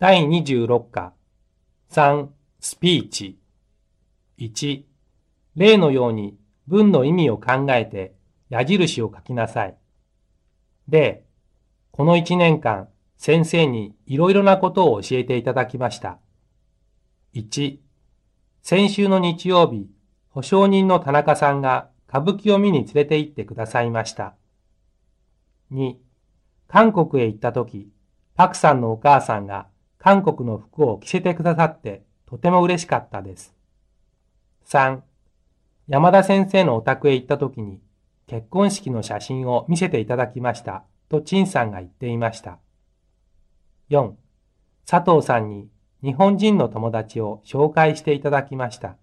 [0.00, 1.12] 第26課
[1.90, 2.28] 3
[2.60, 3.36] スピーチ
[4.38, 4.82] 1
[5.56, 6.36] 例のように
[6.68, 8.14] 文の意味を考えて
[8.48, 9.76] 矢印を書きなさい。
[10.88, 11.24] 例
[11.90, 16.20] この1年間先生にいろいろなことを教えていただきました。
[17.34, 17.78] 1
[18.62, 19.90] 先週の日曜日、
[20.28, 24.36] 保証人の田中さんが歌舞伎を見に連れて行ってくださいました。
[25.72, 25.96] 2
[26.68, 27.90] 韓国へ行った時、
[28.36, 29.66] パクさんのお母さんが
[29.98, 33.54] 韓国の服を着せてくださってとても嬉しかったです。
[34.66, 35.00] 3.
[35.88, 37.80] 山田先生のお宅へ行った時に
[38.26, 42.58] 結婚式の写真を見せていただきましたと陳さんが言っていました。
[43.90, 44.12] 4.
[44.88, 45.68] 佐藤さんに
[46.02, 48.96] 日本人の友達を紹介していただきました。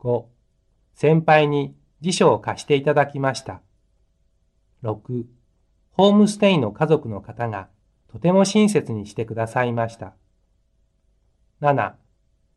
[0.00, 0.24] 5.
[0.94, 3.60] 先輩に辞書を貸していただきました。
[4.82, 5.24] 6.
[5.92, 7.68] ホームステイの家族の方が
[8.14, 10.14] とても親切にしてくださいました。
[11.60, 11.94] 7.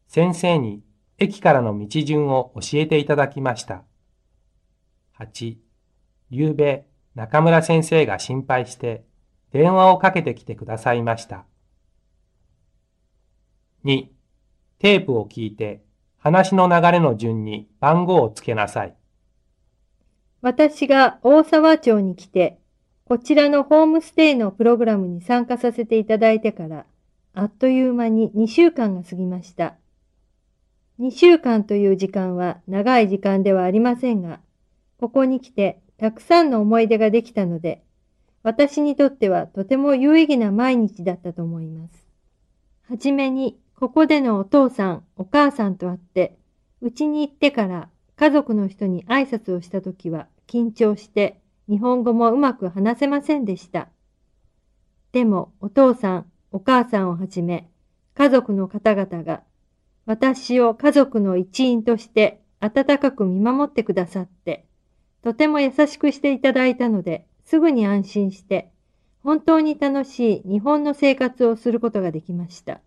[0.08, 0.84] 先生に
[1.18, 3.84] 駅からの道順を教えていただきました。
[5.18, 5.58] 8.
[6.30, 6.86] ゆうべ
[7.16, 9.04] 中村先生が心配して
[9.52, 11.46] 電話をかけてきてくださいました。
[13.84, 14.10] 2.
[14.78, 15.82] テープを聞いて
[16.20, 18.96] 話の流れの順に番号をつけなさい。
[20.42, 22.60] 私が大沢町に来て
[23.08, 26.86] こちらのホームステイのプログラムに参加させていただいてから、
[27.34, 29.76] あっという間に2週間が過ぎました。
[31.00, 34.42] 2週間という時間は長い時間ではありませんが、
[35.00, 37.82] ここに来てたくさんの思い出ができたので、
[38.44, 42.06] 私にとってはとても有意義な毎日だったと思います。
[42.90, 46.36] はじめに、ここでのお父さん、お母さんと会って、
[46.82, 53.90] うちに行ってから家族の人に挨拶をしたときは緊張して、日本語もうまく話せませんでした。
[55.12, 57.70] でもお父さん、お母さんをはじめ
[58.14, 59.44] 家族の方々が
[60.06, 64.66] 私を家族の一員として温かく見守ってくださって、
[65.22, 68.72] とても優しくしていただいたので、すぐに安心して、
[69.24, 72.80] 本当に楽しい日本の生活をすることができました。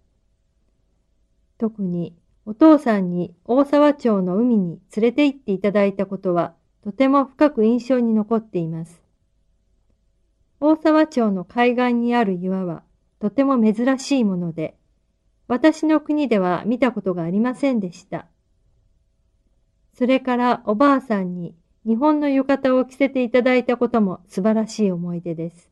[1.58, 2.16] 特に
[2.47, 9.02] お父さんに大沢町の海に連れて行っていただいたことは、とても深く印象に残っています。
[10.60, 12.82] 大沢町の海岸にある岩は
[13.18, 14.76] とても珍しいもので、
[15.48, 18.26] 私の国では見たことがありませんでした。
[19.94, 21.54] それからおばあさんに
[21.86, 25.70] 日本の浴衣を着せていただいたことも素晴らしい思い出です。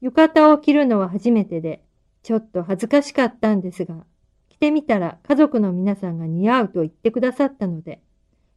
[0.00, 1.82] 浴衣を着るのは初めてで、
[2.22, 4.04] ちょっと恥ずかしかったんですが、
[4.48, 8.00] 着てみたら家族の皆さんが似合うと言ってくださったので、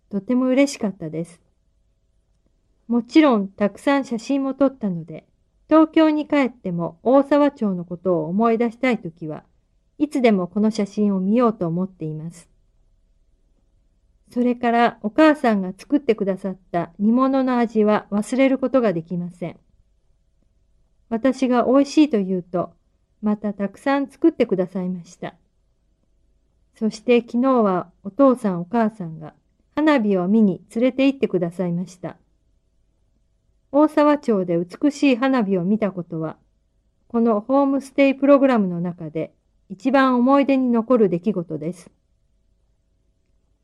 [0.09, 1.42] とても嬉しかったです。
[2.88, 5.28] もちろんたくさん写真も撮ったので、
[5.68, 9.44] 東京に帰っても大沢町のことを思い出したいときは、
[10.00, 12.50] いつでもこの写真を見ようと思っています。
[14.31, 19.59] それからお母さんが作ってくださった煮物の味は忘れることができません。
[21.09, 22.72] 私が美味しいと言うと、
[23.22, 25.36] またたくさん作ってくださいました。
[26.75, 29.34] そして昨日はお父さんお母さんが
[29.80, 32.18] 花火を見に連れて行ってくださいました。
[33.72, 36.36] 大沢町で美しい花火を見たことは、
[37.08, 39.34] このホームステイプログラムの中で
[39.70, 41.90] 一番思い出に残る出来事です。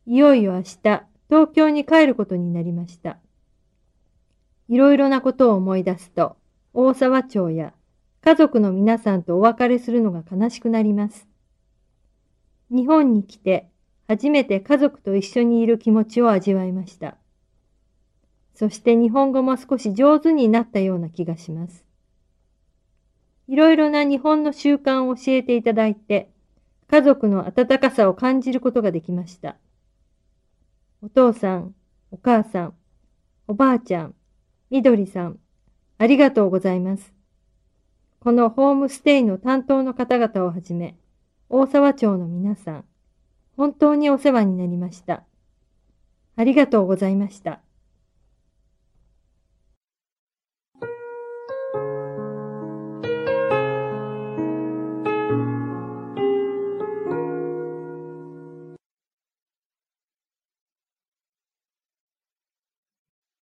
[0.06, 0.78] いよいよ明日、
[1.28, 3.18] 東京に帰ることになりました。
[4.70, 6.38] いろいろなことを思い出すと、
[6.74, 7.74] 大沢町や
[8.22, 11.28] 家族の皆さんとお別れするのが悲しくなります。
[12.70, 13.70] 日本に来て
[14.08, 17.18] 初めて家族と一緒にいる気持ちを味わいました。
[18.54, 21.84] そして日本語も少し上手になったような気がします。
[23.48, 26.32] いろいろな日本の習慣を教えていただいて、
[26.88, 29.58] 家族の温かさを感じることができました。
[31.02, 31.76] お父さん、
[32.12, 32.74] お母さん、
[33.48, 34.16] おばあちゃん、
[34.70, 35.40] みどりさん、
[35.98, 37.14] ありがとうございます。
[38.20, 40.98] このホームステイの担当の方々をはじめ、
[41.50, 42.86] 大沢町の皆さん、
[43.58, 45.24] 本当にお世話になりました。
[46.36, 47.62] ありがとうございました。